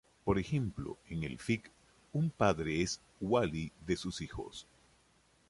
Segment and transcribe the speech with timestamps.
[0.23, 1.69] Por ejemplo en el fiqh,
[2.11, 4.65] un padre es "wali" de sus hijos.